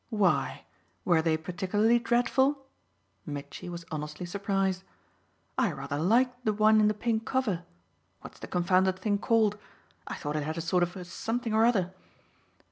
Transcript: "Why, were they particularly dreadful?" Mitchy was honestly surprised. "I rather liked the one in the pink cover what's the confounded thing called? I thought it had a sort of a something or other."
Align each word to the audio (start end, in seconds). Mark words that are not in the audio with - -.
"Why, 0.09 0.65
were 1.05 1.21
they 1.21 1.37
particularly 1.37 1.99
dreadful?" 1.99 2.65
Mitchy 3.23 3.69
was 3.69 3.85
honestly 3.91 4.25
surprised. 4.25 4.83
"I 5.59 5.71
rather 5.71 5.99
liked 5.99 6.43
the 6.43 6.53
one 6.53 6.79
in 6.79 6.87
the 6.87 6.95
pink 6.95 7.23
cover 7.23 7.65
what's 8.21 8.39
the 8.39 8.47
confounded 8.47 8.97
thing 8.97 9.19
called? 9.19 9.59
I 10.07 10.15
thought 10.15 10.35
it 10.35 10.41
had 10.41 10.57
a 10.57 10.59
sort 10.59 10.81
of 10.81 10.95
a 10.95 11.05
something 11.05 11.53
or 11.53 11.65
other." 11.65 11.93